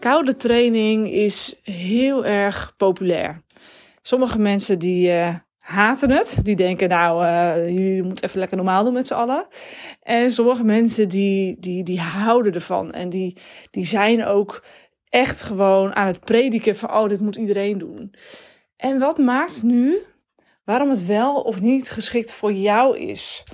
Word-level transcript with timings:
Koude 0.00 0.36
training 0.36 1.10
is 1.10 1.54
heel 1.62 2.26
erg 2.26 2.74
populair. 2.76 3.42
Sommige 4.02 4.38
mensen 4.38 4.78
die 4.78 5.10
uh, 5.10 5.34
haten 5.58 6.10
het. 6.10 6.38
Die 6.42 6.56
denken, 6.56 6.88
nou, 6.88 7.24
uh, 7.24 7.68
jullie 7.68 8.02
moeten 8.02 8.24
even 8.24 8.38
lekker 8.38 8.56
normaal 8.56 8.84
doen 8.84 8.92
met 8.92 9.06
z'n 9.06 9.14
allen. 9.14 9.46
En 10.02 10.32
sommige 10.32 10.64
mensen 10.64 11.08
die, 11.08 11.56
die, 11.58 11.84
die 11.84 12.00
houden 12.00 12.54
ervan. 12.54 12.92
En 12.92 13.08
die, 13.08 13.36
die 13.70 13.86
zijn 13.86 14.24
ook 14.24 14.64
echt 15.08 15.42
gewoon 15.42 15.94
aan 15.94 16.06
het 16.06 16.20
prediken 16.20 16.76
van, 16.76 16.90
oh, 16.90 17.08
dit 17.08 17.20
moet 17.20 17.36
iedereen 17.36 17.78
doen. 17.78 18.14
En 18.76 18.98
wat 18.98 19.18
maakt 19.18 19.62
nu 19.62 19.98
waarom 20.64 20.88
het 20.88 21.06
wel 21.06 21.40
of 21.40 21.60
niet 21.60 21.90
geschikt 21.90 22.32
voor 22.32 22.52
jou 22.52 22.98
is? 22.98 23.44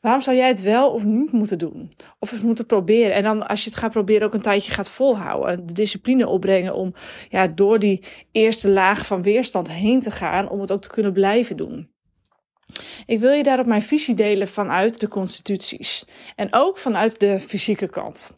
Waarom 0.00 0.22
zou 0.22 0.36
jij 0.36 0.48
het 0.48 0.60
wel 0.60 0.90
of 0.90 1.04
niet 1.04 1.32
moeten 1.32 1.58
doen? 1.58 1.96
Of 2.18 2.30
het 2.30 2.42
moeten 2.42 2.66
proberen. 2.66 3.14
En 3.14 3.22
dan 3.22 3.46
als 3.46 3.64
je 3.64 3.70
het 3.70 3.78
gaat 3.78 3.90
proberen 3.90 4.26
ook 4.26 4.34
een 4.34 4.40
tijdje 4.40 4.72
gaat 4.72 4.90
volhouden. 4.90 5.66
De 5.66 5.72
discipline 5.72 6.26
opbrengen 6.26 6.74
om 6.74 6.94
ja, 7.28 7.46
door 7.46 7.78
die 7.78 8.04
eerste 8.32 8.68
laag 8.68 9.06
van 9.06 9.22
weerstand 9.22 9.70
heen 9.70 10.00
te 10.00 10.10
gaan. 10.10 10.48
Om 10.48 10.60
het 10.60 10.72
ook 10.72 10.82
te 10.82 10.90
kunnen 10.90 11.12
blijven 11.12 11.56
doen. 11.56 11.90
Ik 13.06 13.20
wil 13.20 13.32
je 13.32 13.42
daarop 13.42 13.66
mijn 13.66 13.82
visie 13.82 14.14
delen 14.14 14.48
vanuit 14.48 15.00
de 15.00 15.08
constituties. 15.08 16.04
En 16.36 16.48
ook 16.50 16.78
vanuit 16.78 17.20
de 17.20 17.40
fysieke 17.40 17.88
kant. 17.88 18.30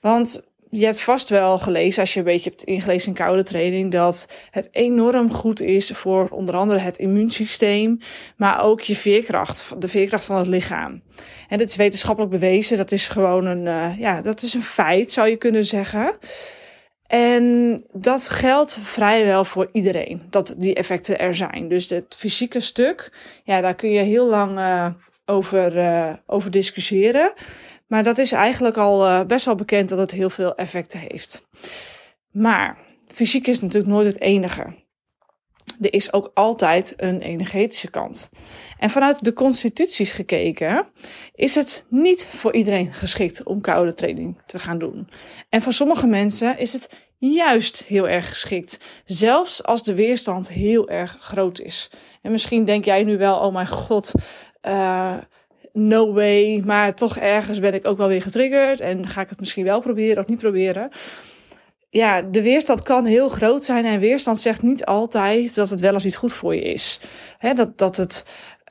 Want 0.00 0.49
je 0.70 0.84
hebt 0.84 1.00
vast 1.00 1.28
wel 1.28 1.58
gelezen, 1.58 2.00
als 2.00 2.12
je 2.12 2.18
een 2.18 2.24
beetje 2.24 2.50
hebt 2.50 2.62
ingelezen 2.62 3.08
in 3.08 3.14
koude 3.14 3.42
training, 3.42 3.92
dat 3.92 4.28
het 4.50 4.68
enorm 4.70 5.32
goed 5.32 5.60
is 5.60 5.90
voor 5.90 6.28
onder 6.28 6.54
andere 6.54 6.78
het 6.78 6.98
immuunsysteem, 6.98 7.98
maar 8.36 8.62
ook 8.62 8.80
je 8.80 8.96
veerkracht, 8.96 9.74
de 9.78 9.88
veerkracht 9.88 10.24
van 10.24 10.36
het 10.36 10.46
lichaam. 10.46 11.02
En 11.48 11.58
dat 11.58 11.68
is 11.68 11.76
wetenschappelijk 11.76 12.32
bewezen, 12.32 12.76
dat 12.76 12.92
is 12.92 13.08
gewoon 13.08 13.46
een, 13.46 13.66
uh, 13.66 13.98
ja, 13.98 14.22
dat 14.22 14.42
is 14.42 14.54
een 14.54 14.62
feit, 14.62 15.12
zou 15.12 15.28
je 15.28 15.36
kunnen 15.36 15.64
zeggen. 15.64 16.16
En 17.06 17.76
dat 17.92 18.28
geldt 18.28 18.78
vrijwel 18.82 19.44
voor 19.44 19.68
iedereen, 19.72 20.22
dat 20.30 20.54
die 20.56 20.74
effecten 20.74 21.18
er 21.18 21.34
zijn. 21.34 21.68
Dus 21.68 21.88
het 21.88 22.14
fysieke 22.18 22.60
stuk, 22.60 23.12
ja, 23.44 23.60
daar 23.60 23.74
kun 23.74 23.90
je 23.90 24.02
heel 24.02 24.26
lang 24.26 24.58
uh, 24.58 24.86
over, 25.24 25.76
uh, 25.76 26.12
over 26.26 26.50
discussiëren. 26.50 27.32
Maar 27.90 28.02
dat 28.02 28.18
is 28.18 28.32
eigenlijk 28.32 28.76
al 28.76 29.06
uh, 29.06 29.24
best 29.24 29.44
wel 29.44 29.54
bekend 29.54 29.88
dat 29.88 29.98
het 29.98 30.10
heel 30.10 30.30
veel 30.30 30.54
effecten 30.54 31.00
heeft. 31.00 31.46
Maar 32.30 32.78
fysiek 33.06 33.46
is 33.46 33.60
natuurlijk 33.60 33.92
nooit 33.92 34.06
het 34.06 34.20
enige. 34.20 34.62
Er 35.80 35.92
is 35.92 36.12
ook 36.12 36.30
altijd 36.34 36.94
een 36.96 37.20
energetische 37.20 37.90
kant. 37.90 38.30
En 38.78 38.90
vanuit 38.90 39.24
de 39.24 39.32
constituties 39.32 40.10
gekeken 40.10 40.86
is 41.34 41.54
het 41.54 41.84
niet 41.88 42.26
voor 42.26 42.54
iedereen 42.54 42.92
geschikt 42.92 43.42
om 43.42 43.60
koude 43.60 43.94
training 43.94 44.42
te 44.46 44.58
gaan 44.58 44.78
doen. 44.78 45.08
En 45.48 45.62
voor 45.62 45.72
sommige 45.72 46.06
mensen 46.06 46.58
is 46.58 46.72
het 46.72 46.90
juist 47.18 47.84
heel 47.84 48.08
erg 48.08 48.28
geschikt, 48.28 48.80
zelfs 49.04 49.64
als 49.64 49.82
de 49.82 49.94
weerstand 49.94 50.48
heel 50.48 50.88
erg 50.88 51.16
groot 51.20 51.60
is. 51.60 51.90
En 52.22 52.30
misschien 52.30 52.64
denk 52.64 52.84
jij 52.84 53.04
nu 53.04 53.18
wel, 53.18 53.38
oh 53.38 53.52
mijn 53.52 53.68
god, 53.68 54.12
uh, 54.62 55.16
no 55.72 56.12
way. 56.12 56.62
Maar 56.64 56.94
toch 56.94 57.16
ergens 57.16 57.60
ben 57.60 57.74
ik 57.74 57.86
ook 57.86 57.98
wel 57.98 58.08
weer 58.08 58.22
getriggerd. 58.22 58.80
En 58.80 59.06
ga 59.06 59.20
ik 59.20 59.28
het 59.28 59.40
misschien 59.40 59.64
wel 59.64 59.80
proberen 59.80 60.22
of 60.22 60.28
niet 60.28 60.38
proberen. 60.38 60.90
Ja, 61.90 62.22
de 62.22 62.42
weerstand 62.42 62.82
kan 62.82 63.04
heel 63.04 63.28
groot 63.28 63.64
zijn. 63.64 63.84
En 63.84 64.00
weerstand 64.00 64.38
zegt 64.38 64.62
niet 64.62 64.84
altijd 64.84 65.54
dat 65.54 65.70
het 65.70 65.80
wel 65.80 65.94
of 65.94 66.04
niet 66.04 66.16
goed 66.16 66.32
voor 66.32 66.54
je 66.54 66.62
is. 66.62 67.00
Dat, 67.54 67.78
dat 67.78 67.96
het. 67.96 68.24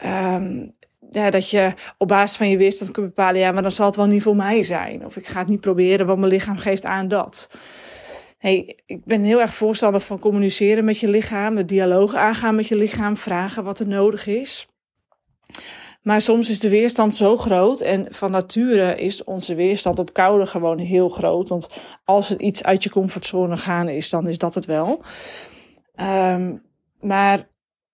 Um, 0.06 0.78
ja, 1.12 1.30
dat 1.30 1.50
je 1.50 1.74
op 1.98 2.08
basis 2.08 2.38
van 2.38 2.50
je 2.50 2.58
weerstand 2.58 2.92
kunt 2.92 3.06
bepalen, 3.06 3.40
ja, 3.40 3.52
maar 3.52 3.62
dan 3.62 3.72
zal 3.72 3.86
het 3.86 3.96
wel 3.96 4.08
niet 4.08 4.22
voor 4.22 4.36
mij 4.36 4.64
zijn. 4.64 5.06
Of 5.06 5.18
ik 5.18 5.28
ga 5.28 5.40
het 5.40 5.48
niet 5.48 5.62
proberen, 5.62 6.06
want 6.06 6.20
mijn 6.20 6.32
lichaam 6.32 6.58
geeft 6.58 6.86
aan 6.86 7.08
dat. 7.08 7.50
Hey, 8.38 8.78
ik 8.86 9.06
ben 9.06 9.22
heel 9.22 9.42
erg 9.42 9.54
voorstander 9.54 10.02
van 10.02 10.20
communiceren 10.20 10.86
met 10.86 11.00
je 11.00 11.08
lichaam, 11.08 11.56
de 11.56 11.66
dialoog 11.66 12.16
aangaan 12.16 12.56
met 12.56 12.68
je 12.68 12.76
lichaam, 12.76 13.18
vragen 13.18 13.64
wat 13.64 13.80
er 13.80 13.88
nodig 13.88 14.28
is. 14.28 14.68
Maar 16.02 16.22
soms 16.22 16.50
is 16.50 16.60
de 16.60 16.70
weerstand 16.70 17.16
zo 17.16 17.38
groot. 17.38 17.82
En 17.82 18.08
van 18.10 18.32
nature 18.32 18.96
is 18.96 19.24
onze 19.24 19.56
weerstand 19.56 20.00
op 20.00 20.14
koude 20.14 20.46
gewoon 20.46 20.78
heel 20.78 21.10
groot. 21.10 21.50
Want 21.50 21.68
als 22.04 22.30
het 22.30 22.42
iets 22.42 22.64
uit 22.64 22.84
je 22.84 22.90
comfortzone 22.90 23.58
gaan 23.58 23.90
is, 23.90 24.10
dan 24.10 24.28
is 24.28 24.38
dat 24.38 24.56
het 24.56 24.66
wel. 24.66 25.02
Um, 25.96 26.62
maar 27.00 27.48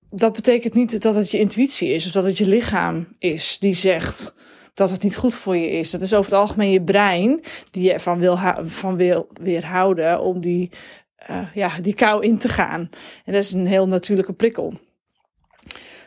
dat 0.10 0.34
betekent 0.34 0.74
niet 0.74 1.02
dat 1.02 1.16
het 1.16 1.32
je 1.32 1.38
intuïtie 1.38 1.90
is 1.90 2.06
of 2.06 2.12
dat 2.12 2.24
het 2.24 2.38
je 2.38 2.48
lichaam 2.48 3.08
is 3.20 3.60
die 3.60 3.74
zegt 3.74 4.34
dat 4.74 4.90
het 4.90 5.04
niet 5.04 5.16
goed 5.16 5.36
voor 5.36 5.56
je 5.56 5.70
is. 5.70 5.92
Dat 5.92 6.02
is 6.02 6.14
over 6.14 6.32
het 6.32 6.40
algemeen 6.40 6.72
je 6.72 6.84
brein 6.84 7.42
die 7.72 7.84
je 7.84 7.94
ervan 7.94 8.20
wil, 8.20 8.38
van 8.62 8.96
wil 8.96 9.28
weerhouden 9.42 10.22
om 10.22 10.42
die, 10.42 10.72
uh, 11.30 11.48
ja, 11.54 11.80
die 11.82 11.94
kou 11.94 12.24
in 12.24 12.38
te 12.38 12.48
gaan. 12.48 12.90
En 13.26 13.34
dat 13.34 13.44
is 13.44 13.54
een 13.54 13.68
heel 13.68 13.88
natuurlijke 13.88 14.34
prikkel. 14.34 14.74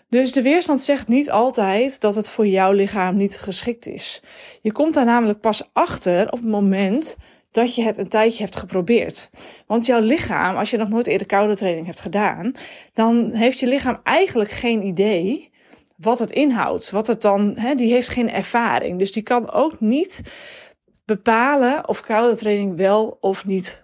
Dus 0.08 0.32
de 0.32 0.42
weerstand 0.42 0.80
zegt 0.80 1.08
niet 1.08 1.30
altijd 1.30 2.00
dat 2.00 2.14
het 2.14 2.28
voor 2.28 2.46
jouw 2.46 2.72
lichaam 2.72 3.16
niet 3.16 3.38
geschikt 3.38 3.86
is. 3.86 4.22
Je 4.60 4.72
komt 4.72 4.94
daar 4.94 5.04
namelijk 5.04 5.40
pas 5.40 5.70
achter 5.72 6.32
op 6.32 6.38
het 6.38 6.48
moment 6.48 7.16
dat 7.50 7.74
je 7.74 7.82
het 7.82 7.98
een 7.98 8.08
tijdje 8.08 8.42
hebt 8.42 8.56
geprobeerd. 8.56 9.30
Want 9.66 9.86
jouw 9.86 10.00
lichaam, 10.00 10.56
als 10.56 10.70
je 10.70 10.76
nog 10.76 10.88
nooit 10.88 11.06
eerder 11.06 11.26
koude 11.26 11.56
training 11.56 11.86
hebt 11.86 12.00
gedaan, 12.00 12.52
dan 12.92 13.30
heeft 13.32 13.60
je 13.60 13.66
lichaam 13.66 13.98
eigenlijk 14.02 14.50
geen 14.50 14.82
idee 14.82 15.50
wat 15.96 16.18
het 16.18 16.30
inhoudt. 16.30 16.90
Wat 16.90 17.06
het 17.06 17.22
dan, 17.22 17.56
hè, 17.56 17.74
die 17.74 17.92
heeft 17.92 18.08
geen 18.08 18.30
ervaring. 18.30 18.98
Dus 18.98 19.12
die 19.12 19.22
kan 19.22 19.52
ook 19.52 19.80
niet 19.80 20.22
bepalen 21.04 21.88
of 21.88 22.00
koude 22.00 22.36
training 22.36 22.76
wel 22.76 23.18
of 23.20 23.46
niet 23.46 23.82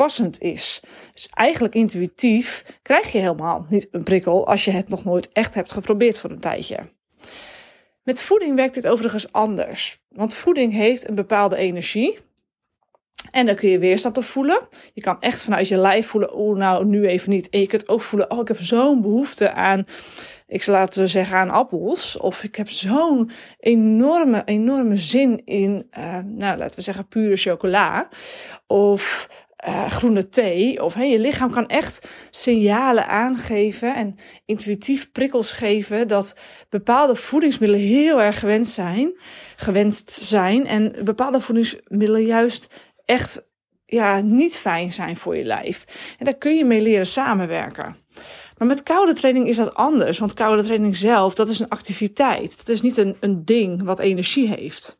passend 0.00 0.40
is. 0.40 0.80
Dus 1.12 1.28
eigenlijk 1.32 1.74
intuïtief 1.74 2.64
krijg 2.82 3.12
je 3.12 3.18
helemaal 3.18 3.66
niet 3.68 3.88
een 3.90 4.02
prikkel 4.02 4.46
als 4.46 4.64
je 4.64 4.70
het 4.70 4.88
nog 4.88 5.04
nooit 5.04 5.32
echt 5.32 5.54
hebt 5.54 5.72
geprobeerd 5.72 6.18
voor 6.18 6.30
een 6.30 6.40
tijdje. 6.40 6.78
Met 8.02 8.22
voeding 8.22 8.56
werkt 8.56 8.74
dit 8.74 8.86
overigens 8.86 9.32
anders, 9.32 9.98
want 10.08 10.34
voeding 10.34 10.72
heeft 10.72 11.08
een 11.08 11.14
bepaalde 11.14 11.56
energie. 11.56 12.18
En 13.30 13.46
daar 13.46 13.54
kun 13.54 13.68
je 13.68 13.78
weerstand 13.78 14.16
op 14.18 14.24
voelen. 14.24 14.68
Je 14.92 15.00
kan 15.00 15.20
echt 15.20 15.42
vanuit 15.42 15.68
je 15.68 15.76
lijf 15.76 16.06
voelen, 16.06 16.32
oh 16.32 16.56
nou, 16.56 16.84
nu 16.84 17.06
even 17.06 17.30
niet. 17.30 17.48
En 17.48 17.60
je 17.60 17.66
kunt 17.66 17.88
ook 17.88 18.02
voelen, 18.02 18.30
oh 18.30 18.40
ik 18.40 18.48
heb 18.48 18.60
zo'n 18.60 19.02
behoefte 19.02 19.52
aan, 19.52 19.84
ik 20.46 20.62
zal 20.62 20.74
laten 20.74 21.08
zeggen, 21.08 21.36
aan 21.36 21.50
appels. 21.50 22.16
Of 22.16 22.42
ik 22.42 22.56
heb 22.56 22.70
zo'n 22.70 23.30
enorme, 23.58 24.42
enorme 24.44 24.96
zin 24.96 25.44
in, 25.44 25.90
uh, 25.98 26.18
nou 26.24 26.58
laten 26.58 26.76
we 26.76 26.82
zeggen, 26.82 27.08
pure 27.08 27.36
chocola. 27.36 28.08
Of 28.66 29.28
uh, 29.68 29.90
groene 29.90 30.28
thee. 30.28 30.82
Of 30.84 30.94
hey, 30.94 31.10
je 31.10 31.18
lichaam 31.18 31.50
kan 31.50 31.68
echt 31.68 32.08
signalen 32.30 33.08
aangeven 33.08 33.94
en 33.94 34.16
intuïtief 34.44 35.12
prikkels 35.12 35.52
geven 35.52 36.08
dat 36.08 36.36
bepaalde 36.68 37.14
voedingsmiddelen 37.14 37.86
heel 37.86 38.22
erg 38.22 38.38
gewenst 38.38 38.74
zijn, 38.74 39.12
gewenst 39.56 40.10
zijn. 40.12 40.66
En 40.66 40.94
bepaalde 41.04 41.40
voedingsmiddelen 41.40 42.24
juist 42.24 42.74
echt 43.04 43.48
ja, 43.86 44.20
niet 44.20 44.56
fijn 44.56 44.92
zijn 44.92 45.16
voor 45.16 45.36
je 45.36 45.44
lijf. 45.44 45.84
En 46.18 46.24
daar 46.24 46.36
kun 46.36 46.56
je 46.56 46.64
mee 46.64 46.80
leren 46.80 47.06
samenwerken. 47.06 47.96
Maar 48.56 48.68
met 48.68 48.82
koude 48.82 49.14
training 49.14 49.48
is 49.48 49.56
dat 49.56 49.74
anders. 49.74 50.18
Want 50.18 50.34
koude 50.34 50.62
training 50.62 50.96
zelf, 50.96 51.34
dat 51.34 51.48
is 51.48 51.58
een 51.58 51.68
activiteit. 51.68 52.56
Dat 52.56 52.68
is 52.68 52.80
niet 52.80 52.96
een, 52.96 53.16
een 53.20 53.44
ding 53.44 53.82
wat 53.82 53.98
energie 53.98 54.48
heeft. 54.48 54.98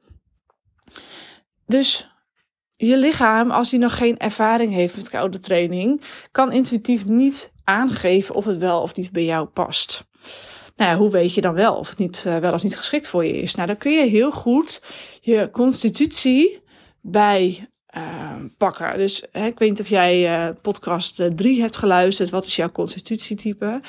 Dus 1.66 2.09
je 2.86 2.96
lichaam, 2.96 3.50
als 3.50 3.70
hij 3.70 3.80
nog 3.80 3.96
geen 3.96 4.18
ervaring 4.18 4.72
heeft 4.72 4.96
met 4.96 5.08
koude 5.08 5.38
training, 5.38 6.02
kan 6.30 6.52
intuïtief 6.52 7.06
niet 7.06 7.52
aangeven 7.64 8.34
of 8.34 8.44
het 8.44 8.58
wel 8.58 8.80
of 8.80 8.94
niet 8.94 9.12
bij 9.12 9.24
jou 9.24 9.46
past. 9.46 10.04
Nou 10.76 10.96
hoe 10.96 11.10
weet 11.10 11.34
je 11.34 11.40
dan 11.40 11.54
wel 11.54 11.74
of 11.74 11.88
het 11.88 11.98
niet, 11.98 12.24
uh, 12.26 12.36
wel 12.36 12.52
of 12.52 12.62
niet 12.62 12.76
geschikt 12.76 13.08
voor 13.08 13.24
je 13.24 13.40
is? 13.40 13.54
Nou, 13.54 13.66
dan 13.66 13.76
kun 13.76 13.92
je 13.92 14.06
heel 14.06 14.32
goed 14.32 14.82
je 15.20 15.48
constitutie 15.52 16.62
bij 17.00 17.68
uh, 17.96 18.30
pakken. 18.56 18.98
Dus 18.98 19.24
hè, 19.32 19.46
ik 19.46 19.58
weet 19.58 19.70
niet 19.70 19.80
of 19.80 19.88
jij 19.88 20.46
uh, 20.48 20.54
podcast 20.62 21.22
3 21.36 21.60
hebt 21.60 21.76
geluisterd. 21.76 22.30
Wat 22.30 22.46
is 22.46 22.56
jouw 22.56 22.70
constitutietype? 22.70 23.80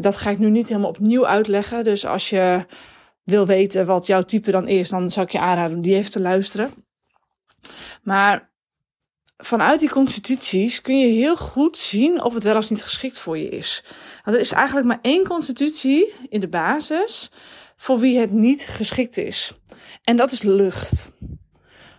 dat 0.00 0.16
ga 0.16 0.30
ik 0.30 0.38
nu 0.38 0.50
niet 0.50 0.68
helemaal 0.68 0.88
opnieuw 0.88 1.26
uitleggen. 1.26 1.84
Dus 1.84 2.06
als 2.06 2.30
je 2.30 2.66
wil 3.24 3.46
weten 3.46 3.86
wat 3.86 4.06
jouw 4.06 4.22
type 4.22 4.50
dan 4.50 4.68
is, 4.68 4.88
dan 4.88 5.10
zou 5.10 5.26
ik 5.26 5.32
je 5.32 5.38
aanraden 5.38 5.76
om 5.76 5.82
die 5.82 5.94
even 5.94 6.10
te 6.10 6.20
luisteren. 6.20 6.83
Maar 8.02 8.52
vanuit 9.36 9.80
die 9.80 9.90
constituties 9.90 10.80
kun 10.80 10.98
je 10.98 11.06
heel 11.06 11.36
goed 11.36 11.78
zien 11.78 12.22
of 12.22 12.34
het 12.34 12.44
wel 12.44 12.56
of 12.56 12.70
niet 12.70 12.82
geschikt 12.82 13.18
voor 13.18 13.38
je 13.38 13.48
is. 13.48 13.84
Want 14.24 14.36
er 14.36 14.42
is 14.42 14.52
eigenlijk 14.52 14.86
maar 14.86 14.98
één 15.02 15.26
constitutie 15.26 16.14
in 16.28 16.40
de 16.40 16.48
basis 16.48 17.30
voor 17.76 17.98
wie 17.98 18.18
het 18.18 18.32
niet 18.32 18.66
geschikt 18.66 19.16
is. 19.16 19.52
En 20.02 20.16
dat 20.16 20.32
is 20.32 20.42
lucht. 20.42 21.10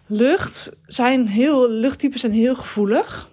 Lucht 0.07 0.71
zijn 0.85 1.27
heel, 1.27 1.69
luchttypes 1.69 2.21
zijn 2.21 2.33
heel 2.33 2.55
gevoelig. 2.55 3.29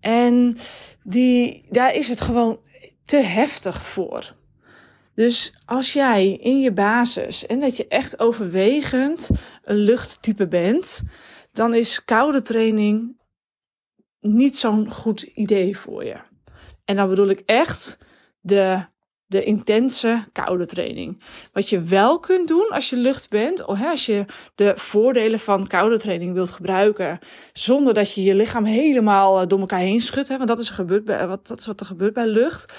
En 0.00 0.56
die, 1.02 1.66
daar 1.70 1.94
is 1.94 2.08
het 2.08 2.20
gewoon 2.20 2.60
te 3.04 3.16
heftig 3.16 3.82
voor. 3.82 4.34
Dus 5.20 5.54
als 5.64 5.92
jij 5.92 6.32
in 6.32 6.60
je 6.60 6.72
basis 6.72 7.46
en 7.46 7.60
dat 7.60 7.76
je 7.76 7.86
echt 7.88 8.20
overwegend 8.20 9.30
een 9.62 9.76
luchttype 9.76 10.48
bent, 10.48 11.02
dan 11.52 11.74
is 11.74 12.04
koude 12.04 12.42
training 12.42 13.16
niet 14.20 14.56
zo'n 14.56 14.90
goed 14.90 15.22
idee 15.22 15.78
voor 15.78 16.04
je. 16.04 16.20
En 16.84 16.96
dan 16.96 17.08
bedoel 17.08 17.28
ik 17.28 17.40
echt 17.40 17.98
de, 18.40 18.84
de 19.30 19.44
intense 19.44 20.24
koude 20.32 20.66
training. 20.66 21.22
Wat 21.52 21.68
je 21.68 21.80
wel 21.80 22.20
kunt 22.20 22.48
doen 22.48 22.68
als 22.68 22.90
je 22.90 22.96
lucht 22.96 23.28
bent, 23.28 23.66
of 23.66 23.82
als 23.82 24.06
je 24.06 24.24
de 24.54 24.72
voordelen 24.76 25.38
van 25.38 25.66
koude 25.66 25.98
training 25.98 26.32
wilt 26.32 26.50
gebruiken, 26.50 27.18
zonder 27.52 27.94
dat 27.94 28.14
je 28.14 28.22
je 28.22 28.34
lichaam 28.34 28.64
helemaal 28.64 29.40
eh, 29.40 29.46
door 29.46 29.60
elkaar 29.60 29.78
heen 29.78 30.00
schudt. 30.00 30.28
Hè, 30.28 30.36
want 30.36 30.48
dat 30.48 30.58
is, 30.58 30.70
gebeurd 30.70 31.04
bij, 31.04 31.26
wat, 31.26 31.46
dat 31.46 31.58
is 31.58 31.66
wat 31.66 31.80
er 31.80 31.86
gebeurt 31.86 32.14
bij 32.14 32.26
lucht. 32.26 32.72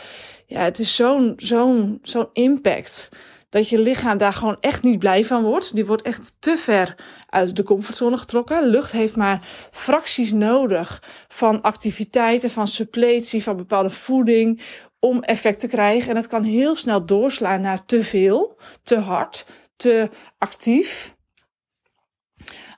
Ja, 0.46 0.62
het 0.62 0.80
is 0.80 0.96
zo'n 0.96 1.34
zo'n 1.38 2.00
zo'n 2.02 2.30
impact 2.34 3.10
dat 3.50 3.70
je 3.70 3.80
lichaam 3.80 4.18
daar 4.18 4.34
gewoon 4.34 4.58
echt 4.60 4.84
niet 4.84 5.00
blij 5.00 5.26
van 5.26 5.44
wordt. 5.44 5.76
Die 5.76 5.86
wordt 5.86 6.04
echt 6.04 6.36
te 6.40 6.58
ver 6.58 6.96
uit 7.30 7.56
de 7.56 7.64
comfortzone 7.64 8.18
getrokken. 8.18 8.70
Lucht 8.70 8.92
heeft 8.92 9.16
maar 9.16 9.48
fracties 9.72 10.32
nodig 10.32 11.04
van 11.28 11.62
activiteiten, 11.62 12.50
van 12.50 12.68
suppletie, 12.68 13.44
van 13.44 13.58
bepaalde 13.58 13.90
voeding 13.90 14.62
om 15.02 15.24
effect 15.24 15.60
te 15.60 15.68
krijgen. 15.68 16.10
En 16.10 16.16
dat 16.16 16.28
kan 16.28 16.44
heel 16.44 16.76
snel 16.76 17.06
doorslaan 17.06 17.62
naar 17.62 17.86
te 17.86 18.04
veel, 18.04 18.58
te 18.84 19.00
hard, 19.00 19.46
te 19.76 20.10
actief. 20.38 21.16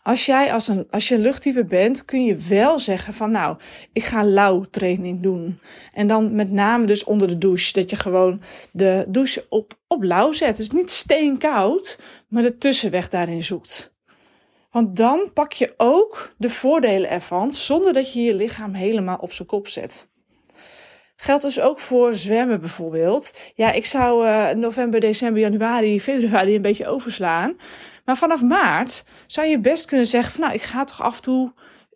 Als 0.03 0.25
jij 0.25 0.53
als, 0.53 0.67
een, 0.67 0.87
als 0.89 1.07
je 1.07 1.15
een 1.15 1.21
luchttype 1.21 1.65
bent, 1.65 2.05
kun 2.05 2.25
je 2.25 2.35
wel 2.35 2.79
zeggen 2.79 3.13
van 3.13 3.31
nou, 3.31 3.57
ik 3.93 4.03
ga 4.03 4.25
lauw 4.25 4.63
training 4.63 5.21
doen. 5.21 5.59
En 5.93 6.07
dan 6.07 6.35
met 6.35 6.51
name 6.51 6.85
dus 6.85 7.03
onder 7.03 7.27
de 7.27 7.37
douche. 7.37 7.73
Dat 7.73 7.89
je 7.89 7.95
gewoon 7.95 8.41
de 8.71 9.05
douche 9.07 9.45
op, 9.49 9.79
op 9.87 10.03
lauw 10.03 10.31
zet. 10.31 10.57
Dus 10.57 10.69
niet 10.69 10.91
steenkoud, 10.91 11.99
maar 12.27 12.43
de 12.43 12.57
tussenweg 12.57 13.09
daarin 13.09 13.43
zoekt. 13.43 13.93
Want 14.71 14.95
dan 14.95 15.29
pak 15.33 15.53
je 15.53 15.73
ook 15.77 16.33
de 16.37 16.49
voordelen 16.49 17.09
ervan, 17.09 17.51
zonder 17.51 17.93
dat 17.93 18.13
je 18.13 18.21
je 18.21 18.35
lichaam 18.35 18.73
helemaal 18.73 19.17
op 19.17 19.33
zijn 19.33 19.47
kop 19.47 19.67
zet. 19.67 20.11
Geldt 21.15 21.44
dus 21.44 21.60
ook 21.60 21.80
voor 21.80 22.13
zwemmen 22.13 22.60
bijvoorbeeld. 22.60 23.33
Ja, 23.56 23.71
ik 23.71 23.86
zou 23.86 24.25
uh, 24.27 24.50
november, 24.50 25.00
december, 25.00 25.42
januari, 25.42 26.01
februari 26.01 26.56
een 26.56 26.62
beetje 26.62 26.88
overslaan. 26.88 27.56
Maar 28.06 28.18
vanaf 28.18 28.42
maart 28.42 29.04
zou 29.27 29.48
je 29.48 29.60
best 29.60 29.86
kunnen 29.86 30.07
zeggen 30.07 30.31
van 30.31 30.42
nou, 30.42 30.54
ik 30.54 30.62
ga 30.62 30.83
toch 30.83 31.01
af 31.01 31.15
en 31.15 31.21
toe 31.21 31.54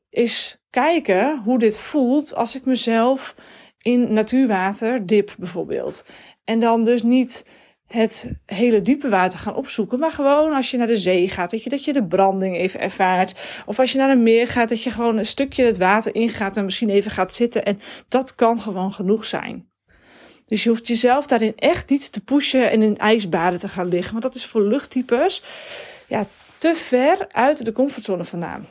eens 0.10 0.58
kijken 0.70 1.42
hoe 1.44 1.60
dit 1.60 1.78
voelt 1.78 2.36
als 2.36 2.56
ik 2.56 2.66
mezelf 2.66 3.36
in 3.82 4.14
natuurwater 4.14 5.06
dip 5.06 5.36
bijvoorbeeld. 5.38 6.06
En 6.44 6.60
dan 6.60 6.84
dus 6.84 7.04
niet 7.04 7.46
het 7.88 8.32
hele 8.46 8.82
diepe 8.82 9.10
water 9.10 9.40
gaan 9.40 9.56
opzoeken. 9.56 10.00
Maar 10.00 10.12
gewoon 10.12 10.54
als 10.54 10.72
je 10.72 10.78
naar 10.78 10.88
de 10.88 10.98
zee 10.98 11.30
gaat, 11.30 11.52
dat 11.52 11.64
je, 11.64 11.70
dat 11.70 11.84
je 11.84 11.94
de 11.94 12.04
branding 12.04 12.58
even 12.58 12.80
ervaart. 12.80 13.36
Of 13.66 13.80
als 13.80 13.92
je 13.92 13.98
naar 13.98 14.10
een 14.10 14.24
meer 14.24 14.48
gaat, 14.48 14.70
dat 14.70 14.84
je 14.84 14.92
gewoon 14.92 15.18
een 15.18 15.26
stukje 15.26 15.64
het 15.64 15.78
water 15.78 16.16
ingaat 16.16 16.58
en 16.58 16.66
misschien 16.66 16.90
even 16.90 17.12
gaat 17.12 17.34
zitten. 17.34 17.66
En 17.66 17.80
dat 18.08 18.36
kan 18.36 18.60
gewoon 18.60 18.94
genoeg 18.94 19.26
zijn. 19.26 19.70
Dus 20.46 20.64
je 20.64 20.70
hoeft 20.70 20.88
jezelf 20.88 21.28
daarin 21.28 21.54
echt 21.56 21.90
niet 21.90 22.12
te 22.12 22.24
pushen 22.24 22.72
en 22.72 22.82
in 22.82 22.98
ijsbaden 22.98 23.60
te 23.60 23.68
gaan 23.68 23.88
liggen. 23.88 24.12
Want 24.12 24.24
dat 24.24 24.36
is 24.36 24.46
voor 24.46 24.62
luchttypes 24.62 25.44
ja, 26.08 26.26
te 26.58 26.76
ver 26.76 27.28
uit 27.32 27.66
de 27.66 27.72
comfortzone 27.72 28.24
vandaan. 28.24 28.68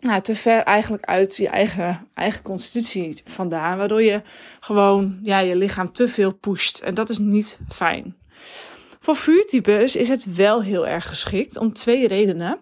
Nou, 0.00 0.20
te 0.20 0.34
ver 0.34 0.62
eigenlijk 0.62 1.04
uit 1.04 1.36
je 1.36 1.48
eigen, 1.48 2.08
eigen 2.14 2.42
constitutie 2.42 3.20
vandaan. 3.24 3.78
Waardoor 3.78 4.02
je 4.02 4.22
gewoon 4.60 5.18
ja, 5.22 5.38
je 5.38 5.56
lichaam 5.56 5.92
te 5.92 6.08
veel 6.08 6.32
pusht. 6.32 6.80
En 6.80 6.94
dat 6.94 7.10
is 7.10 7.18
niet 7.18 7.58
fijn. 7.68 8.16
Voor 9.00 9.16
vuurtypes 9.16 9.96
is 9.96 10.08
het 10.08 10.34
wel 10.34 10.62
heel 10.62 10.86
erg 10.86 11.08
geschikt 11.08 11.56
om 11.56 11.72
twee 11.72 12.08
redenen. 12.08 12.58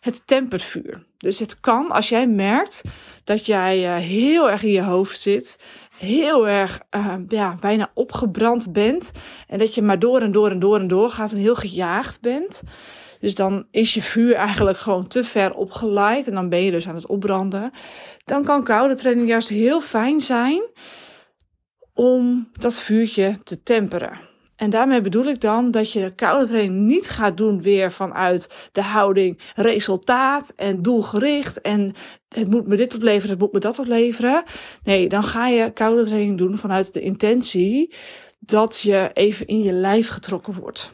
Het 0.00 0.26
tempert 0.26 0.62
vuur. 0.62 1.06
Dus 1.16 1.38
het 1.38 1.60
kan 1.60 1.90
als 1.90 2.08
jij 2.08 2.26
merkt 2.26 2.82
dat 3.24 3.46
jij 3.46 3.84
uh, 3.84 4.06
heel 4.06 4.50
erg 4.50 4.62
in 4.62 4.70
je 4.70 4.82
hoofd 4.82 5.20
zit, 5.20 5.58
heel 5.96 6.48
erg 6.48 6.80
uh, 6.96 7.14
ja, 7.28 7.54
bijna 7.60 7.90
opgebrand 7.94 8.72
bent 8.72 9.12
en 9.46 9.58
dat 9.58 9.74
je 9.74 9.82
maar 9.82 9.98
door 9.98 10.20
en 10.20 10.32
door 10.32 10.50
en 10.50 10.58
door 10.58 10.78
en 10.78 10.88
door 10.88 11.10
gaat 11.10 11.32
en 11.32 11.38
heel 11.38 11.56
gejaagd 11.56 12.20
bent. 12.20 12.62
Dus 13.20 13.34
dan 13.34 13.66
is 13.70 13.94
je 13.94 14.02
vuur 14.02 14.34
eigenlijk 14.34 14.78
gewoon 14.78 15.06
te 15.06 15.24
ver 15.24 15.54
opgeleid 15.54 16.26
en 16.26 16.34
dan 16.34 16.48
ben 16.48 16.64
je 16.64 16.70
dus 16.70 16.88
aan 16.88 16.94
het 16.94 17.06
opbranden. 17.06 17.70
Dan 18.24 18.44
kan 18.44 18.64
koude 18.64 18.94
training 18.94 19.28
juist 19.28 19.48
heel 19.48 19.80
fijn 19.80 20.20
zijn 20.20 20.62
om 21.94 22.48
dat 22.52 22.80
vuurtje 22.80 23.38
te 23.44 23.62
temperen. 23.62 24.26
En 24.56 24.70
daarmee 24.70 25.00
bedoel 25.00 25.24
ik 25.24 25.40
dan 25.40 25.70
dat 25.70 25.92
je 25.92 26.14
koude 26.14 26.46
training 26.46 26.86
niet 26.86 27.08
gaat 27.08 27.36
doen 27.36 27.62
weer 27.62 27.92
vanuit 27.92 28.68
de 28.72 28.82
houding 28.82 29.40
resultaat 29.54 30.52
en 30.56 30.82
doelgericht 30.82 31.60
en 31.60 31.92
het 32.28 32.50
moet 32.50 32.66
me 32.66 32.76
dit 32.76 32.94
opleveren, 32.94 33.30
het 33.30 33.38
moet 33.38 33.52
me 33.52 33.58
dat 33.58 33.78
opleveren. 33.78 34.44
Nee, 34.82 35.08
dan 35.08 35.22
ga 35.22 35.48
je 35.48 35.72
koude 35.72 36.04
training 36.04 36.38
doen 36.38 36.58
vanuit 36.58 36.92
de 36.92 37.00
intentie 37.00 37.94
dat 38.38 38.80
je 38.80 39.10
even 39.12 39.46
in 39.46 39.62
je 39.62 39.72
lijf 39.72 40.08
getrokken 40.08 40.54
wordt. 40.54 40.92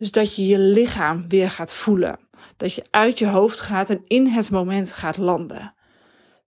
Dus 0.00 0.10
dat 0.10 0.36
je 0.36 0.46
je 0.46 0.58
lichaam 0.58 1.24
weer 1.28 1.50
gaat 1.50 1.74
voelen. 1.74 2.18
Dat 2.56 2.74
je 2.74 2.82
uit 2.90 3.18
je 3.18 3.26
hoofd 3.26 3.60
gaat 3.60 3.90
en 3.90 4.00
in 4.06 4.26
het 4.26 4.50
moment 4.50 4.92
gaat 4.92 5.16
landen. 5.16 5.74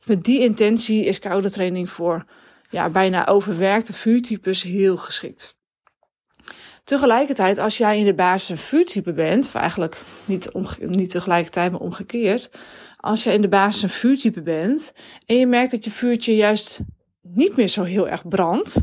Met 0.05 0.23
die 0.23 0.39
intentie 0.39 1.05
is 1.05 1.19
koude 1.19 1.49
training 1.49 1.89
voor 1.89 2.25
ja, 2.69 2.89
bijna 2.89 3.27
overwerkte 3.27 3.93
vuurtypes 3.93 4.63
heel 4.63 4.97
geschikt. 4.97 5.57
Tegelijkertijd, 6.83 7.57
als 7.57 7.77
jij 7.77 7.97
in 7.97 8.05
de 8.05 8.13
basis 8.13 8.49
een 8.49 8.57
vuurtype 8.57 9.13
bent, 9.13 9.45
of 9.45 9.55
eigenlijk 9.55 10.03
niet, 10.25 10.53
niet 10.79 11.09
tegelijkertijd, 11.09 11.71
maar 11.71 11.79
omgekeerd. 11.79 12.51
Als 12.97 13.23
je 13.23 13.33
in 13.33 13.41
de 13.41 13.49
basis 13.49 13.83
een 13.83 13.89
vuurtype 13.89 14.41
bent 14.41 14.93
en 15.25 15.37
je 15.37 15.47
merkt 15.47 15.71
dat 15.71 15.83
je 15.83 15.91
vuurtje 15.91 16.35
juist 16.35 16.79
niet 17.21 17.55
meer 17.55 17.67
zo 17.67 17.83
heel 17.83 18.09
erg 18.09 18.27
brandt, 18.27 18.81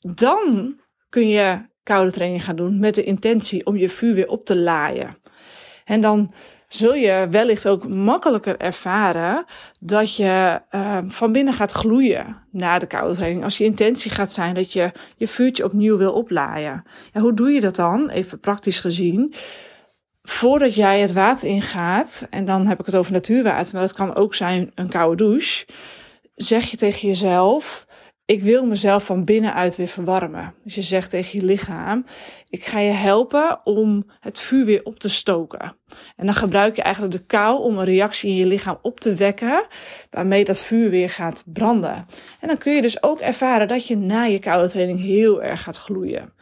dan 0.00 0.76
kun 1.08 1.28
je 1.28 1.70
koude 1.82 2.10
training 2.10 2.44
gaan 2.44 2.56
doen 2.56 2.78
met 2.78 2.94
de 2.94 3.04
intentie 3.04 3.66
om 3.66 3.76
je 3.76 3.88
vuur 3.88 4.14
weer 4.14 4.28
op 4.28 4.44
te 4.44 4.56
laaien. 4.56 5.16
En 5.84 6.00
dan 6.00 6.32
zul 6.68 6.94
je 6.94 7.26
wellicht 7.30 7.68
ook 7.68 7.88
makkelijker 7.88 8.56
ervaren 8.56 9.44
dat 9.80 10.16
je 10.16 10.60
uh, 10.70 10.98
van 11.08 11.32
binnen 11.32 11.54
gaat 11.54 11.72
gloeien 11.72 12.36
na 12.50 12.78
de 12.78 12.86
koude 12.86 13.14
training. 13.14 13.44
Als 13.44 13.58
je 13.58 13.64
intentie 13.64 14.10
gaat 14.10 14.32
zijn 14.32 14.54
dat 14.54 14.72
je 14.72 14.92
je 15.16 15.28
vuurtje 15.28 15.64
opnieuw 15.64 15.96
wil 15.96 16.12
oplaaien. 16.12 16.84
Ja, 17.12 17.20
hoe 17.20 17.34
doe 17.34 17.50
je 17.50 17.60
dat 17.60 17.76
dan? 17.76 18.10
Even 18.10 18.40
praktisch 18.40 18.80
gezien. 18.80 19.34
Voordat 20.22 20.74
jij 20.74 21.00
het 21.00 21.12
water 21.12 21.48
ingaat, 21.48 22.26
en 22.30 22.44
dan 22.44 22.66
heb 22.66 22.80
ik 22.80 22.86
het 22.86 22.96
over 22.96 23.12
natuurwater, 23.12 23.72
maar 23.72 23.82
dat 23.82 23.92
kan 23.92 24.14
ook 24.14 24.34
zijn 24.34 24.70
een 24.74 24.88
koude 24.88 25.16
douche, 25.16 25.66
zeg 26.34 26.64
je 26.70 26.76
tegen 26.76 27.08
jezelf: 27.08 27.86
ik 28.32 28.42
wil 28.42 28.66
mezelf 28.66 29.04
van 29.04 29.24
binnenuit 29.24 29.76
weer 29.76 29.86
verwarmen. 29.86 30.54
Dus 30.64 30.74
je 30.74 30.82
zegt 30.82 31.10
tegen 31.10 31.38
je 31.38 31.44
lichaam, 31.44 32.04
ik 32.48 32.64
ga 32.64 32.78
je 32.78 32.90
helpen 32.90 33.60
om 33.64 34.10
het 34.20 34.40
vuur 34.40 34.64
weer 34.64 34.80
op 34.84 34.98
te 34.98 35.10
stoken. 35.10 35.76
En 36.16 36.26
dan 36.26 36.34
gebruik 36.34 36.76
je 36.76 36.82
eigenlijk 36.82 37.14
de 37.14 37.26
kou 37.26 37.62
om 37.62 37.78
een 37.78 37.84
reactie 37.84 38.30
in 38.30 38.36
je 38.36 38.46
lichaam 38.46 38.78
op 38.82 39.00
te 39.00 39.14
wekken, 39.14 39.66
waarmee 40.10 40.44
dat 40.44 40.62
vuur 40.62 40.90
weer 40.90 41.10
gaat 41.10 41.42
branden. 41.46 42.06
En 42.40 42.48
dan 42.48 42.58
kun 42.58 42.74
je 42.74 42.82
dus 42.82 43.02
ook 43.02 43.20
ervaren 43.20 43.68
dat 43.68 43.86
je 43.86 43.96
na 43.96 44.22
je 44.22 44.38
koude 44.38 44.68
training 44.68 45.00
heel 45.00 45.42
erg 45.42 45.62
gaat 45.62 45.76
gloeien. 45.76 46.32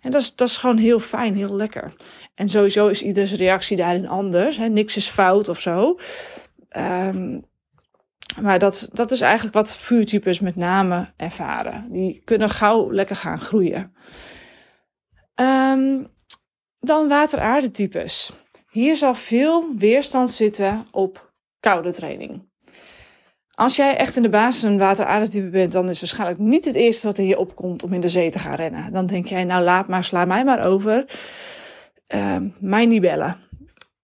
En 0.00 0.10
dat 0.10 0.20
is, 0.20 0.34
dat 0.34 0.48
is 0.48 0.56
gewoon 0.56 0.78
heel 0.78 1.00
fijn, 1.00 1.36
heel 1.36 1.56
lekker. 1.56 1.92
En 2.34 2.48
sowieso 2.48 2.86
is 2.86 3.02
ieders 3.02 3.32
reactie 3.32 3.76
daarin 3.76 4.08
anders. 4.08 4.56
Hè? 4.56 4.68
Niks 4.68 4.96
is 4.96 5.08
fout 5.08 5.48
of 5.48 5.60
zo. 5.60 5.98
Um, 6.76 7.48
maar 8.40 8.58
dat, 8.58 8.88
dat 8.92 9.10
is 9.10 9.20
eigenlijk 9.20 9.54
wat 9.54 9.76
vuurtypes 9.76 10.40
met 10.40 10.56
name 10.56 11.06
ervaren. 11.16 11.92
Die 11.92 12.22
kunnen 12.24 12.50
gauw 12.50 12.92
lekker 12.92 13.16
gaan 13.16 13.40
groeien. 13.40 13.94
Um, 15.34 16.06
dan 16.80 17.08
water-aardetypes. 17.08 18.32
Hier 18.70 18.96
zal 18.96 19.14
veel 19.14 19.74
weerstand 19.76 20.30
zitten 20.30 20.86
op 20.90 21.32
koude 21.60 21.92
training. 21.92 22.48
Als 23.54 23.76
jij 23.76 23.96
echt 23.96 24.16
in 24.16 24.22
de 24.22 24.28
basis 24.28 24.62
een 24.62 24.78
water-aardetype 24.78 25.48
bent, 25.48 25.72
dan 25.72 25.88
is 25.88 26.00
waarschijnlijk 26.00 26.38
niet 26.38 26.64
het 26.64 26.74
eerste 26.74 27.06
wat 27.06 27.18
in 27.18 27.26
je 27.26 27.38
opkomt 27.38 27.82
om 27.82 27.92
in 27.92 28.00
de 28.00 28.08
zee 28.08 28.30
te 28.30 28.38
gaan 28.38 28.54
rennen. 28.54 28.92
Dan 28.92 29.06
denk 29.06 29.26
jij, 29.26 29.44
nou 29.44 29.64
laat 29.64 29.88
maar, 29.88 30.04
sla 30.04 30.24
mij 30.24 30.44
maar 30.44 30.66
over. 30.66 31.18
Uh, 32.14 32.36
mij 32.60 32.86
niet 32.86 33.00
bellen 33.00 33.49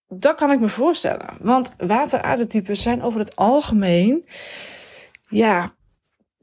dat 0.08 0.36
kan 0.36 0.50
ik 0.50 0.60
me 0.60 0.68
voorstellen. 0.68 1.36
Want 1.40 1.74
water-aardetypes 1.78 2.82
zijn 2.82 3.02
over 3.02 3.20
het 3.20 3.36
algemeen, 3.36 4.26
ja, 5.28 5.74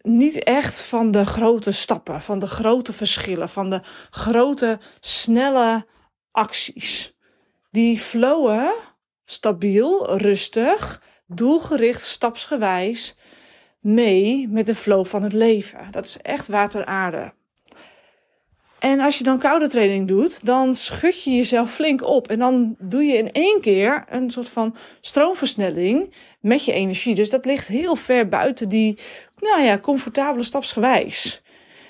niet 0.01 0.43
echt 0.43 0.83
van 0.85 1.11
de 1.11 1.25
grote 1.25 1.71
stappen, 1.71 2.21
van 2.21 2.39
de 2.39 2.47
grote 2.47 2.93
verschillen, 2.93 3.49
van 3.49 3.69
de 3.69 3.81
grote, 4.09 4.79
snelle 4.99 5.85
acties. 6.31 7.15
Die 7.71 7.99
flowen 7.99 8.73
stabiel, 9.25 10.17
rustig, 10.17 11.01
doelgericht, 11.27 12.05
stapsgewijs 12.05 13.15
mee 13.79 14.47
met 14.47 14.65
de 14.65 14.75
flow 14.75 15.05
van 15.05 15.23
het 15.23 15.33
leven. 15.33 15.91
Dat 15.91 16.05
is 16.05 16.17
echt 16.17 16.47
water-aarde. 16.47 17.33
En 18.83 18.99
als 18.99 19.17
je 19.17 19.23
dan 19.23 19.39
koude 19.39 19.67
training 19.67 20.07
doet, 20.07 20.45
dan 20.45 20.75
schud 20.75 21.23
je 21.23 21.35
jezelf 21.35 21.73
flink 21.73 22.07
op. 22.07 22.27
En 22.27 22.39
dan 22.39 22.75
doe 22.79 23.03
je 23.03 23.17
in 23.17 23.31
één 23.31 23.61
keer 23.61 24.03
een 24.09 24.31
soort 24.31 24.49
van 24.49 24.75
stroomversnelling 25.01 26.13
met 26.39 26.65
je 26.65 26.73
energie. 26.73 27.15
Dus 27.15 27.29
dat 27.29 27.45
ligt 27.45 27.67
heel 27.67 27.95
ver 27.95 28.27
buiten 28.27 28.69
die, 28.69 28.99
nou 29.39 29.61
ja, 29.61 29.79
comfortabele 29.79 30.43
stapsgewijs. 30.43 31.41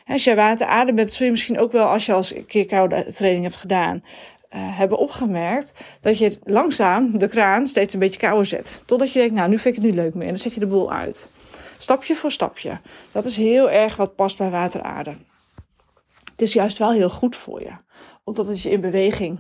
Als 0.08 0.24
je 0.24 0.36
water 0.36 0.68
adem 0.68 0.96
bent, 0.96 1.14
zul 1.14 1.26
je 1.26 1.32
misschien 1.32 1.60
ook 1.60 1.72
wel, 1.72 1.86
als 1.86 2.06
je 2.06 2.14
als 2.14 2.36
een 2.36 2.46
keer 2.46 2.66
koude 2.66 3.14
training 3.14 3.44
hebt 3.44 3.58
gedaan, 3.58 3.96
uh, 3.96 4.78
hebben 4.78 4.98
opgemerkt 4.98 5.74
dat 6.02 6.18
je 6.18 6.38
langzaam 6.44 7.18
de 7.18 7.28
kraan 7.28 7.68
steeds 7.68 7.94
een 7.94 8.00
beetje 8.00 8.20
kouder 8.20 8.46
zet. 8.46 8.84
Totdat 8.86 9.14
je 9.14 9.20
denkt, 9.20 9.36
nou, 9.36 9.50
nu 9.50 9.60
vind 9.60 9.78
ik 9.78 9.82
het 9.82 9.92
nu 9.92 9.98
leuk 10.02 10.14
meer. 10.14 10.24
En 10.24 10.30
dan 10.30 10.40
zet 10.40 10.54
je 10.54 10.60
de 10.60 10.68
boel 10.68 10.92
uit. 10.92 11.30
Stapje 11.78 12.16
voor 12.16 12.32
stapje. 12.32 12.80
Dat 13.12 13.26
is 13.26 13.38
heel 13.38 13.72
erg 13.72 13.96
wat 13.96 14.16
past 14.16 14.38
bij 14.38 14.50
wateraarde. 14.50 15.14
Het 16.34 16.42
is 16.42 16.54
juist 16.54 16.78
wel 16.78 16.92
heel 16.92 17.10
goed 17.10 17.36
voor 17.36 17.62
je, 17.62 17.76
omdat 18.24 18.48
het 18.48 18.62
je 18.62 18.70
in 18.70 18.82
beweging 18.82 19.40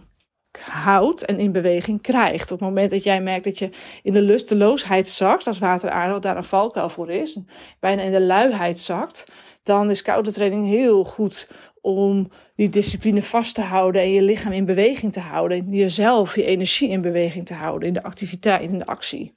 houdt 0.62 1.26
en 1.26 1.40
in 1.40 1.52
beweging 1.52 2.02
krijgt. 2.02 2.52
Op 2.52 2.60
het 2.60 2.68
moment 2.68 2.92
dat 2.92 3.04
jij 3.04 3.22
merkt 3.22 3.44
dat 3.44 3.60
je 3.60 3.70
in 4.04 4.14
de 4.14 4.22
lusteloosheid 4.22 5.10
zakt, 5.10 5.48
als 5.48 5.60
wateraarde, 5.60 6.14
wat 6.14 6.22
daar 6.22 6.38
een 6.38 6.44
valkuil 6.44 6.90
voor 6.90 7.12
is, 7.12 7.40
bijna 7.80 8.02
in 8.02 8.12
de 8.12 8.22
luiheid 8.22 8.80
zakt, 8.80 9.26
dan 9.64 9.90
is 9.90 10.02
koude 10.02 10.32
training 10.32 10.68
heel 10.68 11.04
goed 11.04 11.48
om 11.82 12.32
die 12.56 12.70
discipline 12.70 13.22
vast 13.22 13.56
te 13.56 13.62
houden 13.62 14.02
en 14.02 14.12
je 14.12 14.22
lichaam 14.22 14.52
in 14.52 14.66
beweging 14.66 15.14
te 15.14 15.20
houden. 15.20 15.58
En 15.58 15.70
jezelf, 15.70 16.36
je 16.36 16.46
energie 16.46 16.90
in 16.90 17.02
beweging 17.02 17.46
te 17.46 17.54
houden 17.54 17.88
in 17.88 17.94
de 17.94 18.04
activiteit, 18.04 18.72
in 18.72 18.78
de 18.78 18.86
actie. 18.86 19.36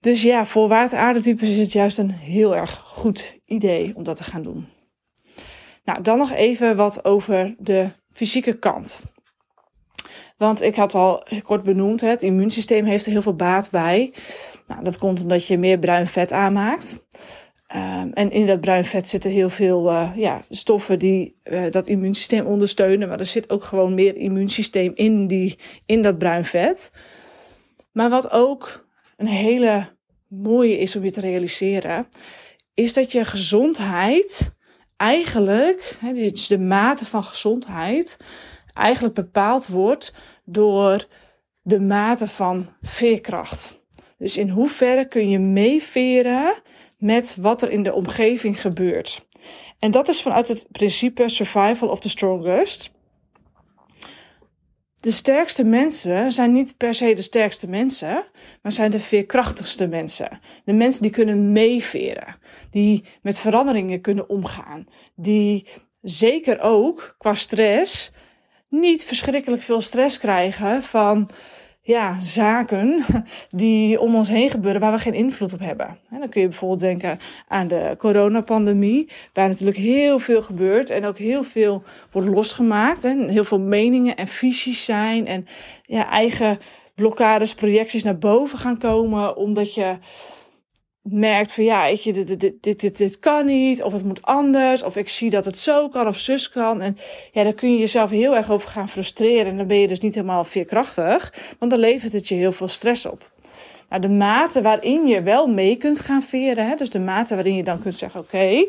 Dus 0.00 0.22
ja, 0.22 0.46
voor 0.46 0.68
wateraardetypes 0.68 1.48
is 1.48 1.58
het 1.58 1.72
juist 1.72 1.98
een 1.98 2.10
heel 2.10 2.56
erg 2.56 2.82
goed 2.86 3.38
idee 3.44 3.96
om 3.96 4.02
dat 4.02 4.16
te 4.16 4.24
gaan 4.24 4.42
doen. 4.42 4.66
Nou, 5.84 6.02
dan 6.02 6.18
nog 6.18 6.32
even 6.32 6.76
wat 6.76 7.04
over 7.04 7.54
de 7.58 7.90
fysieke 8.12 8.58
kant. 8.58 9.00
Want 10.36 10.62
ik 10.62 10.76
had 10.76 10.94
al 10.94 11.26
kort 11.42 11.62
benoemd, 11.62 12.00
het 12.00 12.22
immuunsysteem 12.22 12.84
heeft 12.84 13.06
er 13.06 13.12
heel 13.12 13.22
veel 13.22 13.36
baat 13.36 13.70
bij. 13.70 14.12
Nou, 14.66 14.84
dat 14.84 14.98
komt 14.98 15.22
omdat 15.22 15.46
je 15.46 15.58
meer 15.58 15.78
bruin 15.78 16.06
vet 16.06 16.32
aanmaakt. 16.32 17.06
Um, 17.76 18.12
en 18.12 18.30
in 18.30 18.46
dat 18.46 18.60
bruin 18.60 18.84
vet 18.84 19.08
zitten 19.08 19.30
heel 19.30 19.48
veel 19.48 19.90
uh, 19.90 20.10
ja, 20.16 20.44
stoffen 20.48 20.98
die 20.98 21.36
uh, 21.44 21.70
dat 21.70 21.86
immuunsysteem 21.86 22.46
ondersteunen. 22.46 23.08
Maar 23.08 23.18
er 23.18 23.26
zit 23.26 23.50
ook 23.50 23.64
gewoon 23.64 23.94
meer 23.94 24.16
immuunsysteem 24.16 24.92
in, 24.94 25.26
die, 25.26 25.58
in 25.86 26.02
dat 26.02 26.18
bruin 26.18 26.44
vet. 26.44 26.90
Maar 27.92 28.10
wat 28.10 28.30
ook 28.30 28.86
een 29.16 29.26
hele 29.26 29.86
mooie 30.28 30.78
is 30.78 30.96
om 30.96 31.04
je 31.04 31.10
te 31.10 31.20
realiseren, 31.20 32.08
is 32.74 32.92
dat 32.92 33.12
je 33.12 33.24
gezondheid 33.24 34.54
eigenlijk, 35.02 35.96
hè, 36.00 36.12
dus 36.12 36.46
de 36.46 36.58
mate 36.58 37.04
van 37.04 37.24
gezondheid, 37.24 38.16
eigenlijk 38.74 39.14
bepaald 39.14 39.66
wordt 39.66 40.14
door 40.44 41.06
de 41.62 41.80
mate 41.80 42.28
van 42.28 42.68
veerkracht. 42.82 43.80
Dus 44.18 44.36
in 44.36 44.48
hoeverre 44.48 45.08
kun 45.08 45.28
je 45.28 45.38
meeveren 45.38 46.62
met 46.98 47.36
wat 47.40 47.62
er 47.62 47.70
in 47.70 47.82
de 47.82 47.92
omgeving 47.92 48.60
gebeurt. 48.60 49.26
En 49.78 49.90
dat 49.90 50.08
is 50.08 50.22
vanuit 50.22 50.48
het 50.48 50.66
principe 50.70 51.28
survival 51.28 51.88
of 51.88 52.00
the 52.00 52.08
strongest. 52.08 52.90
De 55.02 55.10
sterkste 55.10 55.64
mensen 55.64 56.32
zijn 56.32 56.52
niet 56.52 56.76
per 56.76 56.94
se 56.94 57.14
de 57.14 57.22
sterkste 57.22 57.68
mensen, 57.68 58.24
maar 58.62 58.72
zijn 58.72 58.90
de 58.90 59.00
veerkrachtigste 59.00 59.86
mensen. 59.86 60.40
De 60.64 60.72
mensen 60.72 61.02
die 61.02 61.10
kunnen 61.10 61.52
meeveren, 61.52 62.36
die 62.70 63.04
met 63.22 63.40
veranderingen 63.40 64.00
kunnen 64.00 64.28
omgaan, 64.28 64.86
die 65.14 65.66
zeker 66.02 66.60
ook 66.60 67.14
qua 67.18 67.34
stress 67.34 68.12
niet 68.68 69.04
verschrikkelijk 69.04 69.62
veel 69.62 69.80
stress 69.80 70.18
krijgen 70.18 70.82
van 70.82 71.30
ja, 71.84 72.20
zaken 72.20 73.04
die 73.50 74.00
om 74.00 74.14
ons 74.14 74.28
heen 74.28 74.50
gebeuren 74.50 74.80
waar 74.80 74.92
we 74.92 74.98
geen 74.98 75.14
invloed 75.14 75.52
op 75.52 75.60
hebben. 75.60 75.98
dan 76.10 76.28
kun 76.28 76.40
je 76.40 76.48
bijvoorbeeld 76.48 76.80
denken 76.80 77.18
aan 77.48 77.68
de 77.68 77.94
coronapandemie, 77.98 79.08
waar 79.32 79.48
natuurlijk 79.48 79.78
heel 79.78 80.18
veel 80.18 80.42
gebeurt 80.42 80.90
en 80.90 81.04
ook 81.04 81.18
heel 81.18 81.42
veel 81.42 81.82
wordt 82.10 82.28
losgemaakt. 82.28 83.04
En 83.04 83.28
heel 83.28 83.44
veel 83.44 83.60
meningen 83.60 84.16
en 84.16 84.26
visies 84.26 84.84
zijn 84.84 85.26
en 85.26 85.46
ja, 85.84 86.10
eigen 86.10 86.58
blokkades, 86.94 87.54
projecties 87.54 88.02
naar 88.02 88.18
boven 88.18 88.58
gaan 88.58 88.78
komen, 88.78 89.36
omdat 89.36 89.74
je 89.74 89.96
merkt 91.02 91.52
van 91.52 91.64
ja, 91.64 91.86
je, 91.86 92.12
dit, 92.12 92.40
dit, 92.40 92.80
dit, 92.80 92.96
dit, 92.96 93.18
kan 93.18 93.46
niet, 93.46 93.82
of 93.82 93.92
het 93.92 94.04
moet 94.04 94.22
anders, 94.22 94.82
of 94.82 94.96
ik 94.96 95.08
zie 95.08 95.30
dat 95.30 95.44
het 95.44 95.58
zo 95.58 95.88
kan 95.88 96.06
of 96.06 96.18
zus 96.18 96.50
kan. 96.50 96.80
En 96.80 96.96
ja, 97.32 97.42
daar 97.42 97.52
kun 97.52 97.72
je 97.72 97.78
jezelf 97.78 98.10
heel 98.10 98.36
erg 98.36 98.50
over 98.50 98.68
gaan 98.68 98.88
frustreren. 98.88 99.46
En 99.46 99.56
dan 99.56 99.66
ben 99.66 99.76
je 99.76 99.88
dus 99.88 100.00
niet 100.00 100.14
helemaal 100.14 100.44
veerkrachtig, 100.44 101.34
want 101.58 101.70
dan 101.70 101.80
levert 101.80 102.12
het 102.12 102.28
je 102.28 102.34
heel 102.34 102.52
veel 102.52 102.68
stress 102.68 103.06
op. 103.06 103.30
Nou, 103.88 104.02
de 104.02 104.08
mate 104.08 104.62
waarin 104.62 105.06
je 105.06 105.22
wel 105.22 105.46
mee 105.46 105.76
kunt 105.76 105.98
gaan 105.98 106.22
veren, 106.22 106.68
hè, 106.68 106.74
dus 106.74 106.90
de 106.90 106.98
mate 106.98 107.34
waarin 107.34 107.56
je 107.56 107.64
dan 107.64 107.78
kunt 107.78 107.96
zeggen: 107.96 108.20
Oké, 108.20 108.64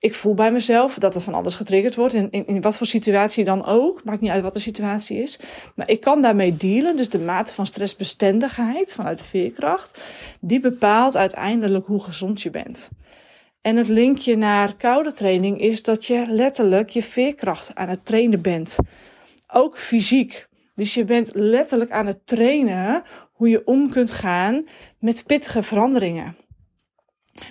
ik 0.00 0.14
voel 0.14 0.34
bij 0.34 0.52
mezelf 0.52 0.94
dat 0.94 1.14
er 1.14 1.20
van 1.20 1.34
alles 1.34 1.54
getriggerd 1.54 1.94
wordt. 1.94 2.14
In, 2.14 2.30
in, 2.30 2.46
in, 2.46 2.60
wat 2.60 2.76
voor 2.76 2.86
situatie 2.86 3.44
dan 3.44 3.64
ook. 3.66 4.04
Maakt 4.04 4.20
niet 4.20 4.30
uit 4.30 4.42
wat 4.42 4.52
de 4.52 4.58
situatie 4.58 5.22
is. 5.22 5.40
Maar 5.74 5.88
ik 5.88 6.00
kan 6.00 6.22
daarmee 6.22 6.56
dealen. 6.56 6.96
Dus 6.96 7.08
de 7.08 7.18
mate 7.18 7.54
van 7.54 7.66
stressbestendigheid 7.66 8.92
vanuit 8.92 9.22
veerkracht. 9.22 10.04
Die 10.40 10.60
bepaalt 10.60 11.16
uiteindelijk 11.16 11.86
hoe 11.86 12.02
gezond 12.02 12.42
je 12.42 12.50
bent. 12.50 12.90
En 13.60 13.76
het 13.76 13.88
linkje 13.88 14.36
naar 14.36 14.76
koude 14.76 15.12
training 15.12 15.60
is 15.60 15.82
dat 15.82 16.06
je 16.06 16.24
letterlijk 16.28 16.90
je 16.90 17.02
veerkracht 17.02 17.74
aan 17.74 17.88
het 17.88 18.04
trainen 18.04 18.42
bent. 18.42 18.76
Ook 19.52 19.78
fysiek. 19.78 20.48
Dus 20.74 20.94
je 20.94 21.04
bent 21.04 21.30
letterlijk 21.34 21.90
aan 21.90 22.06
het 22.06 22.26
trainen 22.26 23.02
hoe 23.32 23.48
je 23.48 23.66
om 23.66 23.90
kunt 23.90 24.10
gaan 24.10 24.64
met 24.98 25.24
pittige 25.26 25.62
veranderingen. 25.62 26.36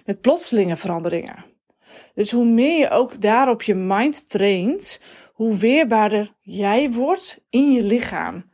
Met 0.06 0.22
plotselinge 0.22 0.76
veranderingen. 0.76 1.49
Dus 2.14 2.32
hoe 2.32 2.46
meer 2.46 2.80
je 2.80 2.90
ook 2.90 3.22
daarop 3.22 3.64
je 3.64 3.76
mind 3.76 4.30
traint, 4.30 5.02
hoe 5.34 5.56
weerbaarder 5.56 6.34
jij 6.42 6.92
wordt 6.92 7.46
in 7.50 7.72
je 7.72 7.84
lichaam. 7.84 8.52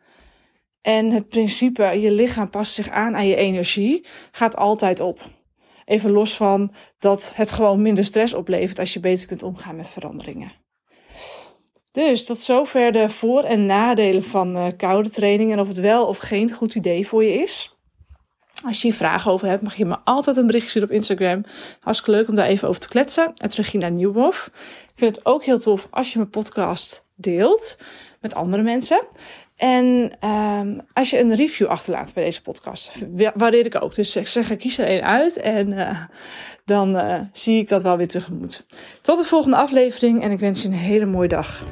En 0.82 1.12
het 1.12 1.30
principe, 1.30 1.84
je 1.84 2.12
lichaam 2.12 2.50
past 2.50 2.74
zich 2.74 2.89
aan 2.89 3.15
aan 3.15 3.27
je 3.27 3.36
energie, 3.36 4.06
gaat 4.32 4.56
altijd 4.56 5.00
op. 5.00 5.20
Even 5.86 6.12
los 6.12 6.36
van 6.36 6.74
dat 7.00 7.32
het 7.36 7.51
gewoon 7.51 7.82
minder 7.82 8.06
stress 8.06 8.34
oplevert 8.34 8.80
als 8.80 8.94
je 8.94 9.00
beter 9.00 9.27
kunt 9.27 9.44
omgaan 9.44 9.75
met 9.75 9.89
veranderingen. 9.89 10.51
Dus 11.92 12.25
tot 12.25 12.42
zover 12.42 12.92
de 12.92 13.10
voor- 13.10 13.44
en 13.44 13.65
nadelen 13.65 14.24
van 14.24 14.58
uh, 14.58 14.68
koude 14.77 15.10
training 15.10 15.51
en 15.51 15.60
of 15.60 15.68
het 15.68 15.80
wel 15.80 16.06
of 16.06 16.18
geen 16.18 16.51
goed 16.51 16.75
idee 16.75 17.08
voor 17.08 17.24
je 17.24 17.34
is. 17.34 17.75
Als 18.64 18.82
je 18.82 18.88
hier 18.88 18.98
vragen 18.98 19.32
over 19.32 19.48
hebt, 19.48 19.62
mag 19.62 19.76
je 19.76 19.86
me 19.86 19.98
altijd 20.04 20.38
een 20.38 20.46
berichtje 20.46 20.70
sturen 20.70 20.88
op 20.88 20.96
Instagram. 20.96 21.44
Hartstikke 21.80 22.20
leuk 22.20 22.28
om 22.28 22.36
daar 22.36 22.46
even 22.46 22.68
over 22.68 22.82
te 22.82 22.88
kletsen. 22.88 23.32
Het 23.36 23.54
Regina 23.54 23.88
Nieuwhof. 23.88 24.50
Ik 24.84 24.94
vind 24.96 25.16
het 25.16 25.26
ook 25.26 25.44
heel 25.44 25.60
tof 25.60 25.88
als 25.90 26.12
je 26.12 26.18
mijn 26.18 26.30
podcast 26.30 27.06
deelt 27.16 27.78
met 28.22 28.36
andere 28.36 28.64
mensen. 28.64 29.08
En 29.56 30.12
um, 30.30 30.82
als 30.94 31.10
je 31.10 31.20
een 31.20 31.36
review 31.36 31.68
achterlaat 31.68 32.14
bij 32.14 32.24
deze 32.24 32.42
podcast, 32.42 32.92
waardeer 33.36 33.66
ik 33.66 33.84
ook. 33.84 33.96
Dus 33.96 34.16
ik 34.16 34.28
zeg, 34.28 34.56
kies 34.56 34.78
er 34.78 34.88
één 34.88 35.04
uit 35.04 35.38
en 35.38 35.72
uh, 35.72 36.00
dan 36.66 36.96
uh, 36.96 37.20
zie 37.34 37.60
ik 37.60 37.70
dat 37.70 37.84
wel 37.84 37.98
weer 37.98 38.08
tegemoet. 38.08 38.66
Tot 39.02 39.18
de 39.18 39.24
volgende 39.24 39.58
aflevering 39.58 40.24
en 40.24 40.32
ik 40.32 40.40
wens 40.40 40.62
je 40.62 40.68
een 40.68 40.74
hele 40.74 41.06
mooie 41.06 41.28
dag. 41.28 41.64